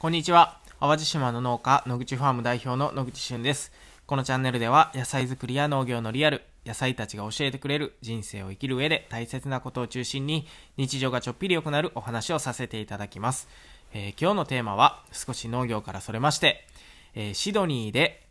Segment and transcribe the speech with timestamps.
[0.00, 0.58] こんにちは。
[0.80, 3.70] 淡路島の農家、野口ファーム代表の野口俊です。
[4.06, 10.46] このチャンネルでは野菜作りや農業のリアル、野菜たちが教えてくれる人生を生きる上で大切なことを中心に
[10.78, 13.46] 日常がちょっぴり良くなるお話をさせていただきます。
[13.92, 16.66] えー、今日のテーマは少し農業からそれまして、
[17.14, 18.26] えー、シドニーで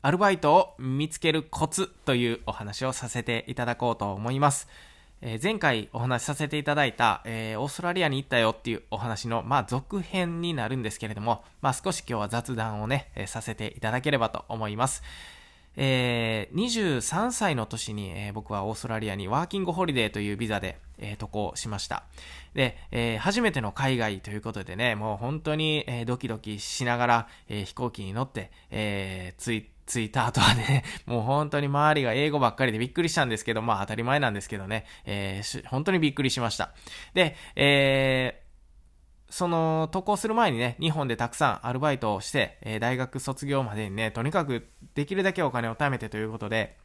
[0.00, 4.68] アルバイトを見つけるコツというお話をさせていただこうと思います。
[5.20, 15.02] えー、前回お話しさせていただいた、えー、オーストラリアに行ったよっていうお話の、まあ、続編になるんですけれども、まあ、少し今日は雑談をね、えー、させていただければと思います。
[15.80, 22.02] えー、23歳の年に、えー、僕はオーストラリアにワーキングホリデーというビザで、えー、渡航しました。
[22.54, 36.72] で、えー、初めての海外ということでね、もう本当に、えー、ドキドキしながら、えー、飛行機に乗って、えー、着い着いた後はね、 もう本当に周りが英語ばっかりでびっくりしたんですけど、まあ当たり前なんですけどね、えー、本当にびっくりしました。
[37.14, 46.76] で、えー、その、渡航する前にね、日本でたくさんアルバイトをして、えー、大学卒業までにね、とにかくできるだけお金を貯めてということで、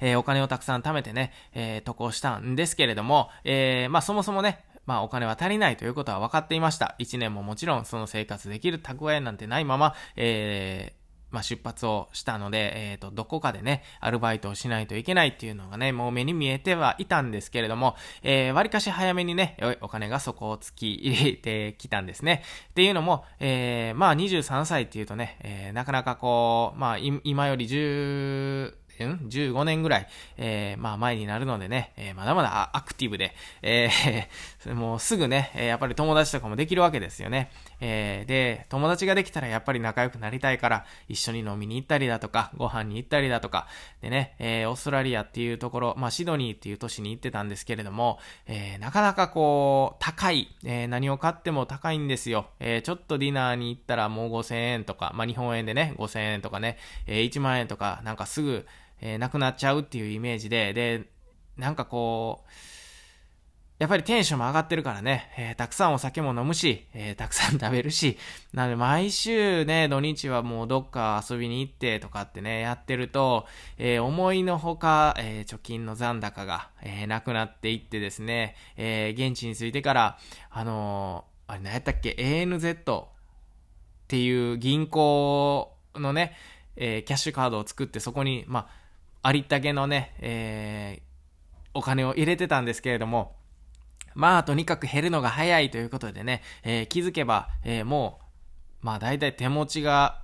[0.00, 6.96] えー、お金をたくさん貯めてね、えー、渡航したんですけれども、えー、まあそもそもね、まあお金は足りないということは分かっていました。
[6.98, 11.03] 1年ももちろんその生活できる蓄えなんてないまま、えー、
[11.34, 22.44] まあ、出発をしたので、えっ、ー、と、どこかでね、アルバイトをしないといけないっていうのがね、もう目に見えてはいたんですけれども、えー、割かし早めにね、お金が底を突き入れてきたんですね。
[22.70, 37.50] っていうのも、えー、まあ、23歳っていうとね、えー、なかなかこう、まあ、今より10、ん ?15 年ぐらい、えー、まあ前になるのでね、えー、まだまだアクティブで、えー、 もうすぐね、やっぱり友達とかもできるわけですよね。
[37.80, 43.66] えー、で、友達ができたらやっぱり仲良くなりたいから、一緒に飲みに行ったりだとか、ご飯に行ったりだとか、
[44.00, 52.46] でね、えー、オーストラリアっていうところ、まあシドニーっていう都市に行ってたんですけれども、えー、なかなかこう、高い、えー、何を買っても高いんですよ。
[52.60, 58.66] えー、ちょっとディナーに行ったらもう5000円とか、まあ日本円でね、5000円とかね、えー、1万円とか、なんかすぐ、
[59.00, 61.04] えー、なくなっちゃうっていうイメージで、で、
[61.56, 62.50] なんかこう、
[63.80, 68.16] やっぱりテンションも上がってるからね、えー、たくさんお酒も飲むし、えー、たくさん食べるし、
[68.52, 73.46] なので毎週ね、土日はもうどっか遊びに行ってとかってね、やってると、
[73.76, 80.18] えー、思いのほか、え貯金の残高が、えなくなっていってですね、え現地に着いてから、
[80.50, 83.08] あのあれ何やったっけ、ANZ っ
[84.06, 86.36] ていう銀行のね、
[86.76, 88.83] えキャッシュカードを作ってそこに、まあ、
[89.24, 93.34] ありったけのね、えー、お金を入れてたんですけれども、
[94.14, 98.20] まあ、とにかく減るのが早いということでね、えー、気づけば、えー、も
[98.82, 100.20] う、まあ、大体手持ちが、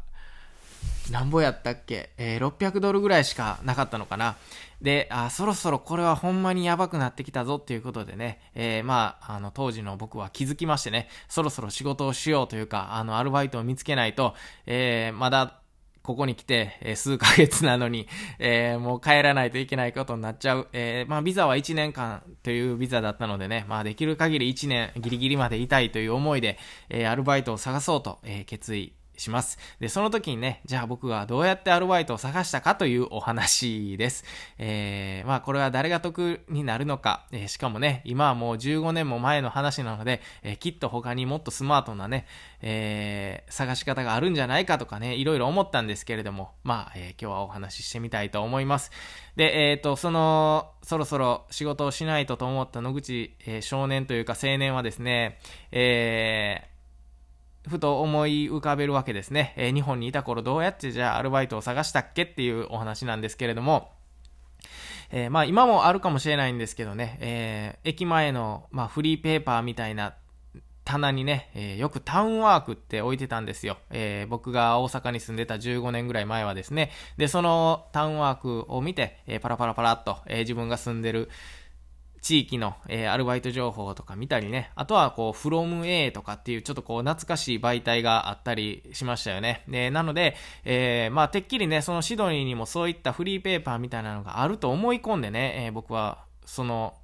[1.10, 4.36] なんぼやったっけえー、600ドルぐらいしかなかったのかな。
[4.82, 14.34] で、あ、そろそろこれはほんまにやばくなってきたぞっていうことでね、えー、まあ、あの、当時の僕は気づきましてね、そろそろ仕事をしようというか、あの、アルバイトを見つけないと、
[14.66, 15.59] えー、まだ
[16.02, 20.68] ここに来て、えー、数ヶ月なのに、えー、もう帰らないといけないことになっちゃう。
[20.72, 29.58] えー、まあ、ビザは1年間というビザだったのでね、まあ、できる限り1年ギリギリまでいたいという思いで、えアルバイトを探そうと、え決意します。
[29.78, 34.24] で、その時にね、じゃあ僕がどうやってアルバイトを探したかというお話です。
[34.58, 42.26] えー、まあこれは誰が得になるのか、えー、しかもね、今はもう15年も前の話なので、えー、きっと他にもっとスマートなね、
[42.62, 48.90] えー、探し方があるんじゃないかとかね、いろいろ思ったんですけれども、まあ、えー、今日はお話ししてみたいと思います。
[49.36, 55.38] で、えっ、ー、と、その、そろそろ仕事をしないとと思った野口、えー、少年というか青年はですね、
[55.72, 56.69] えー、
[57.68, 59.54] ふと思い浮かべるわけですね。
[59.56, 63.90] えー、日本にいた頃どうやってじゃあアルバイトを探したっけっていうお話なんですけれども、
[65.10, 70.14] えー、まあ今もあるかもしれないんですけどね、えー、駅前の、まあ、フリーペーパーみたいな
[70.84, 73.78] 棚にね、えー、よくタウンワークって置いてたんですよ。
[73.90, 76.90] えー、僕が大阪に住んでた15年ぐらい前はですね。
[77.16, 81.30] で、そのタウンワークを見て、えー、パラパラパラっと、え自分が住んでる、
[82.20, 89.64] 地域の、えー、アルバイト情報とか見たりね、あとはこう、from A とかっていうちょっとこう、懐かしい媒体があったりしましたよね。
[89.68, 96.94] で、なので、えー、まあ、てっきりね、そのシドニーにもそういったフリーペーパーみたいなのがあると思い込んでね、えー、僕は、その、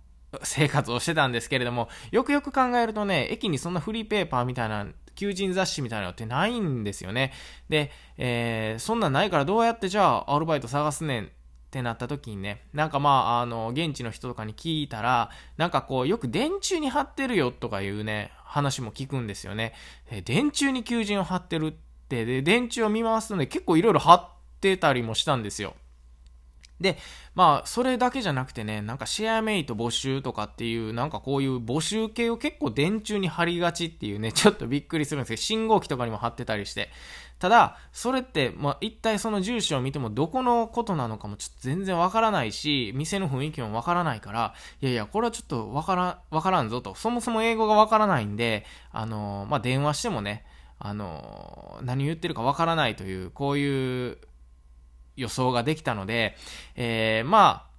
[0.42, 4.86] 生活をしてたんですけれども、よくよく考えるとね、駅にそんなフリーペーパーみたいな
[5.16, 7.32] 求人雑誌みたいなのってないんですよね。
[7.68, 11.30] で、えー、そんなんないからどうやってじゃあアルバイト探すねん
[11.76, 19.74] ってなった時にね、なんかまあ、あの、現地の人とかに聞いたら、なんかこう、よく電柱に貼ってるよとかいうね、話も聞くんですよね。
[20.10, 21.72] え電柱に求人を貼ってるっ
[22.08, 24.28] て、で、電柱を見回すとね、結構いろいろ貼っ
[24.62, 25.74] てたりもしたんですよ。
[26.80, 26.96] で、
[27.34, 36.88] まあ、それだけじゃなくてね、なんかシェアメイト募集とかっていう、なんかこういう募集系を結構電柱に貼りがちっていうね、ちょっとびっくりするんですけど、信号機とかにも貼ってたりして。
[37.38, 46.94] ただ、それって、まあ、一体その住所を見てもどこのことなのかもちょっと全然わからないし、店の雰囲気もわからないから、いやいや、これはちょっとわからん、わからんぞと。
[46.94, 50.46] そもそも英語がわからないんで、あのまあ、電話してもね、
[50.78, 54.18] あの何言ってるかわからないという、こういう
[55.16, 56.36] 予想ができたので、
[56.74, 57.70] えー、まあ、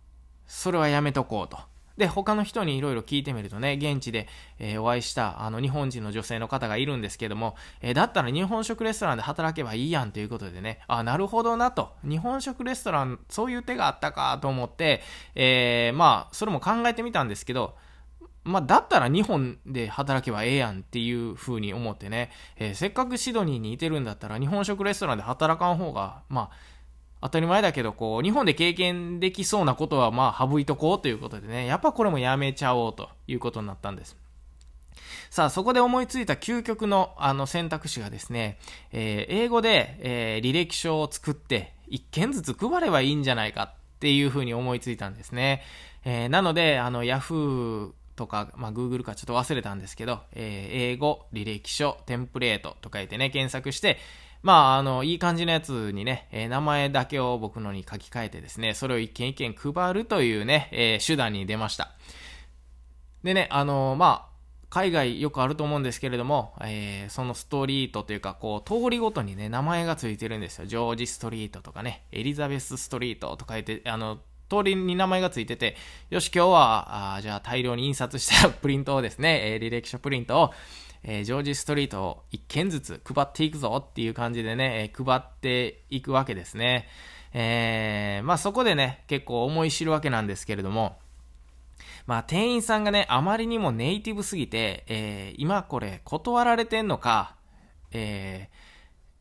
[0.46, 1.58] それはやめとこうと。
[1.98, 4.28] で、他の人にいろいろ聞いてみるとね、現地で、
[4.60, 11.92] えー、お会いしたあの日本人の女性の方がいるんですけども、えー、だったら日本食レストランで働けばいいやんということでね、あ、なるほどなと。
[12.04, 15.02] 日本食レストラン、そういう手があったかと思って、
[15.36, 17.76] えー、まあ、それも考えてみたんですけど、
[18.48, 26.77] まあ、だったら日本で働けばええやんっていう風に思ってね、えー、せっかくシドニーにいてるんだったら日本食レストランで働かん方が、まあ、
[27.22, 34.16] 当たり前だけど、こう、日本で経験できそうなことは、まあ、省いとこうということでね、やっぱこれもやめちゃおうということになったんです。
[35.30, 38.60] さあ、そこで思いついた究極のあの選択肢がですね、
[38.92, 45.64] えー、英語で、えー、履歴書を作って、一件ずつ配ればいいんじゃないかっていうふうに思いついたんですね。
[46.06, 53.98] えー、なので、あの、Yahoo とか、まあ、Google かちょっと忘れたんですけど、えー、英語、履歴書、テンプレートと書いてね、検索して、
[54.48, 61.92] まあ、あの、いい感じのやつにね、えー、名前だけを僕のに書き換えてですね、それを一件一件配るというね、えー、手段に出ました。
[63.26, 64.38] でね、あのまあ、
[64.70, 70.66] 海外よくあると思うんですけれども、えー、そのストリートというか、こう、通りごとにね、名前がついてるんですよ。
[70.66, 75.76] ジョージストリートとかね、エリザベスストリートとか言って、あの、通りに名前がついてて、
[76.10, 80.54] よし、今日は、あじゃあ大量に印刷したプリントをですね、え、履歴書プリントを、
[81.10, 86.88] えー、ジョージストリートを1件ずつ配っていくぞっていう感じでね、えー、配っていくわけですね。
[87.34, 90.98] えー、まあそこでね、結構思い知るわけなんですけれども、
[92.06, 97.36] まあ店員さんがね、あまりにもネイティブすぎて、えー、今これ断られてんのか、
[97.92, 98.50] え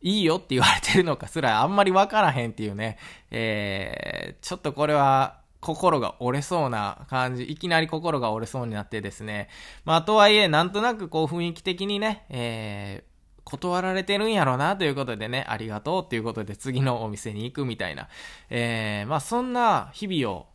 [0.02, 2.98] ー、いいよって言われてるのかすらあんまりわからへんっていうね、
[3.30, 9.48] えー、ちょっとこれは心が折れそうな感じ、いきなり心が折れそうになってですね。
[9.84, 18.08] まあ、とはいえ、なんとなくこう雰囲気的にね、えー、断られてるんやろなということでね、ありがとうっていうことで次のお店に行くみたいな。
[18.48, 20.46] えー、まあそんな日々を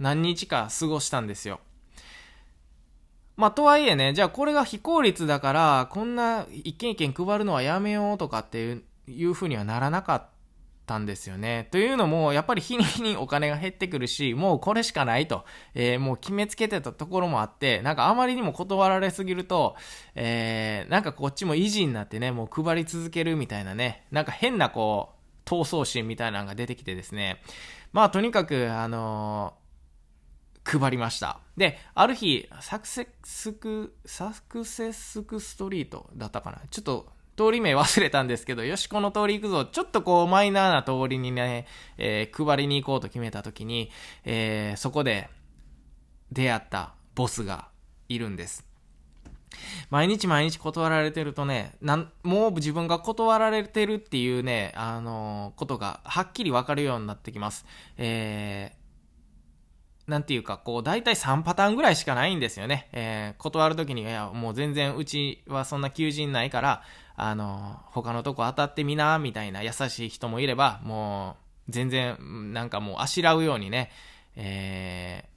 [0.00, 1.60] 何日か過ごしたんですよ。
[3.36, 10.26] まあとはいえね、じゃあこれが非効率だから、こんな一件一件配るのはやめようとかっていう、いうふうにはならなかっ
[10.86, 10.98] た。
[10.98, 11.68] んですよね。
[11.70, 15.44] というのも、やっぱり日に日にお金が減ってくるし、もうこれしかないと、
[15.74, 19.76] えー、もう決めつけてたところもあって、なんかあまりにも断られすぎると、
[20.14, 27.42] えー、なんかこっちも維持になってね、もう配り続けるみたいなね、なんか変なこう、闘争心みたいなのが出てきてですね、
[27.92, 31.40] まあとにかく、あのー、配りました。
[31.56, 39.64] で、ある日、サクセスク、サクセスクストリートだったかなちょっと通り名忘れたんですけど、 よし、この通り行くぞ。
[39.66, 41.66] ちょっとこう、マイナーな通りにね、
[41.98, 43.90] えー、配りに行こうと決めた時に、
[44.24, 45.28] えー、そこで
[46.32, 47.68] 出会ったボスが
[48.08, 48.66] いるんです。
[49.90, 57.64] 毎日毎日断られてるとね、なん、もう自分が断られてるっていうね、あのー、ことがはっきりわかるようになってきます。
[57.96, 58.85] えー、
[60.06, 62.88] なんていうか、こう、大体3パターンぐらいしかないんですよね。
[62.92, 66.82] えー、断るときに、いや、もう全然うちはそんな求人ないから、
[67.16, 71.36] あの、他のとこ当たってみな、みたいな優しい人もいれば、も
[71.68, 73.90] う、全然、なんかもう、あしらうようにね、
[74.36, 75.35] えー、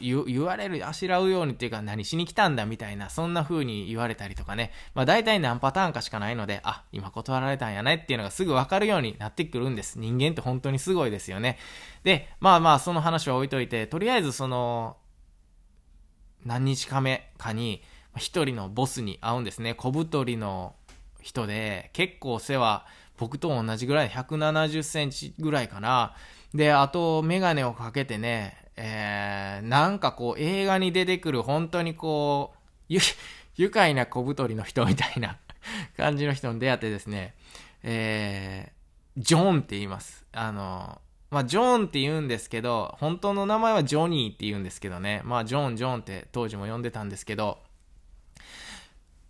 [0.00, 4.70] 言われる、あしらうようにっていうか、何しに来たんだみたいな、そんな風に言われたりとかね。
[4.94, 9.98] まあ大体何パターンかしかないので、あ、今断られたんやねっていうのがすぐわかるようになってくるんです。
[9.98, 11.58] 人間って本当にすごいですよね。
[12.04, 14.96] で、まあまあその話は置いといて、とりあえずその、
[16.44, 17.82] 何日か目かに、
[18.16, 19.74] 一人のボスに会うんですね。
[19.74, 20.76] 小太りの
[21.20, 26.14] 人で、結構背は僕と同じぐらい、170センチぐらいかな。
[26.52, 33.00] で、あと、メガネをかけてね、えー、なんかこう、映画に出てくる、本当にこう、ゆ、
[33.56, 35.38] 愉快な小太りの人みたいな
[35.96, 37.34] 感じの人に出会ってですね、
[37.82, 40.26] えー、ジョンって言います。
[40.32, 41.00] あの、
[41.30, 45.20] まあ、ジョンって言うんですけど、本当の名前はジョニーって言うんですけどね。
[45.24, 47.58] まあ、ジョン、ジョンって当時も呼んでたんですけど、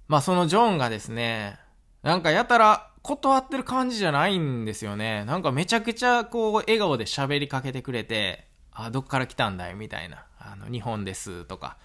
[0.07, 1.59] まあそのジョンがですね、
[2.03, 5.25] なんかやたら断ってる感じじゃないんですよね。
[5.25, 9.75] なんかめちゃくちゃこう笑顔で喋りかけてくれて、あ、どっから来たんだい？
[9.75, 10.27] みたいな。
[10.39, 11.79] あの、日本ですとか。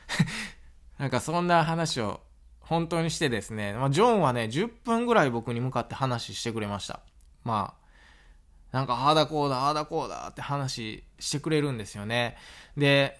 [0.98, 2.22] なんかそんな話を
[2.60, 7.00] 本当にしてですね、まあ、ジョンはね、10分ぐらい僕に向かって話してくれました。
[7.43, 7.74] ま
[8.74, 12.38] あ、なんか、ああだこうだ、ああだこうだって話してくれるんですよね。
[12.75, 13.19] で、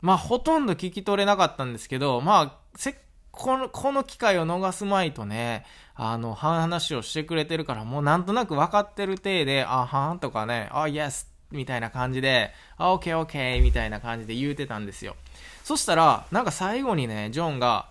[0.00, 2.98] まあ、ほとんど聞き取れなかったんですけど、まあ、せ
[3.30, 5.64] この、この機会を逃すまいとね、
[5.94, 15.16] あの、話をしてくれてるから、もうなんとなく分かってる体で、あはんとかね、あ、イエスみたいな感じで、あ、オッケーオッケーみたいな感じで言うてたんですよ。
[15.64, 17.88] そしたら、なんか最後にね、ジョンが、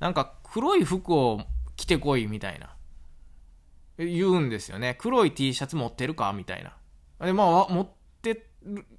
[0.00, 1.42] なんか黒い服を
[1.76, 2.74] 着てこいみたいな。
[3.98, 4.96] 言うんですよね。
[4.98, 6.32] 黒い T シャツ持ってるか？
[6.32, 6.74] みたいな。
[7.24, 7.88] で、まあ、持っ
[8.22, 8.46] て、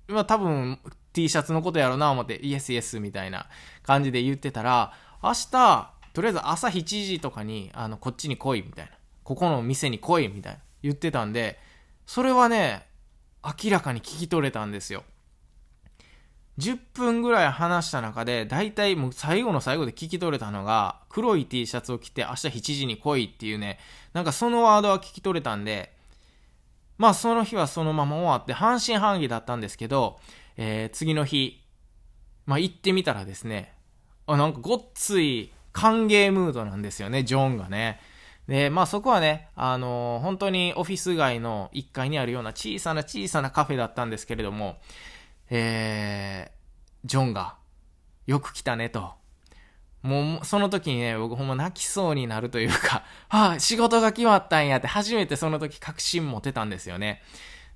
[0.08, 0.80] まあ多分
[1.14, 3.48] T シャツのことやろうな思って、イエスイエスみたいな
[3.82, 8.92] 感じで言ってたら、明日、とりあえず朝7時とかに、あの、こっちに来いみたいな。
[9.24, 10.60] ここの店に来いみたいな。
[10.84, 11.60] 言ってたんで、
[12.06, 12.86] それはね、
[13.44, 15.04] 明らかに聞き取れたんですよ。
[16.60, 23.80] 10分ぐらい話した中で、だいたいもう最後の最後で聞き取れたのが、黒い T シャツを着て明日7時に来いっていうね、
[24.14, 25.94] なんかそのワードは聞き取れたんで、
[26.98, 30.20] まあその日はそのまま終わって半信半疑だったんですけど、
[30.58, 31.60] えー、次の日、
[32.46, 33.74] まあ行ってみたらですね、
[34.28, 38.00] あ、なんかごっつい歓迎ムードなんですよね、ジョンがね。
[38.48, 44.78] で、まあそこはね、あのー、本当にオフィス街の1階にあるような小さな小さなカフェだったんですけれども、
[45.50, 47.56] えー、ジョンが、
[48.26, 49.12] よく来たねと。
[50.02, 57.22] もう、その時にね、僕ほんま泣きそうになるというか、 はあ、仕事が決まったんやって初めてその時確信持てたんですよね。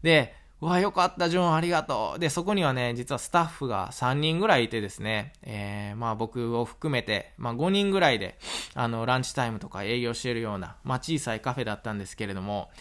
[0.03, 2.19] で、うわ、よかった、ジョン、ありがとう。
[2.19, 8.39] で、そこにはね、実はスタッフが3人ぐらいいてですね、えー、まあ僕を含めて、まあ5人ぐらいで、
[8.73, 12.71] あの、ランチタイムとか営業してるような、まあ小さいカフェだったんですけれども、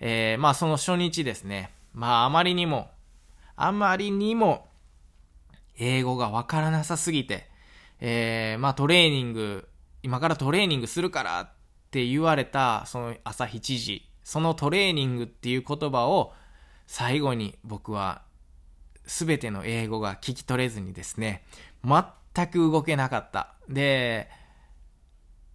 [0.00, 2.90] えー、まあその初日ですね、まああまりにも、
[3.54, 4.68] あまりにも、
[5.78, 7.50] 英語がわからなさすぎて、
[8.00, 9.68] えー、まあトレーニング、
[10.02, 11.50] 今からトレーニングするからっ
[11.90, 16.32] て言われた、その朝7時、そのトレーニングっていう言葉を、
[16.86, 18.22] 最後に僕は
[19.06, 21.44] 全ての英語が聞き取れずにですね、
[21.84, 23.54] 全く動けなかった。
[23.68, 24.28] で、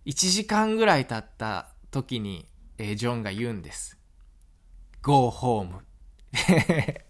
[0.06, 2.48] 1時間ぐらい経った時に、
[2.78, 3.98] えー、ジョンが言うんです。
[5.02, 5.80] Go home.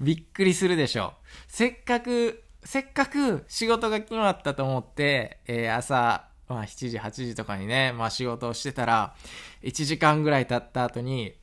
[0.00, 1.26] びっくりするでしょう。
[1.48, 9.14] せっかく、せっかく仕事が決まったと思って、えー、朝、まあ7時、8時とかにね、まあ仕事をしてたら、
[9.62, 11.34] 1時間ぐらい経った後に、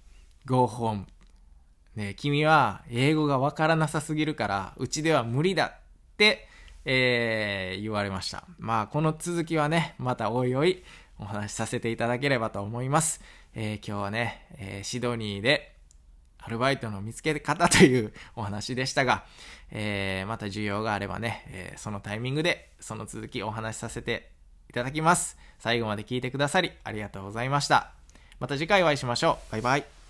[0.45, 1.05] Go home.
[1.95, 5.73] ね、君は英語がわからなさすぎるから、うちでは無理だっ
[6.17, 6.47] て、
[6.85, 8.45] えー、言われました。
[8.57, 10.83] まあ、この続きはね、またおいおい
[11.19, 13.21] お話しさせていただければと思います。
[13.53, 15.75] えー、今日はね、えー、シドニーで
[16.39, 19.25] アルバイトの見つけ方というお話でしたが、
[19.71, 24.31] えー、また需要があればね、え、そのタイミングでその続きお話しさせて
[24.69, 25.37] いただきます。
[25.59, 27.91] 最後まで聞いてくださりありがとうございました。
[28.39, 29.51] また次回お会いしましょう。
[29.51, 30.00] バイバイ。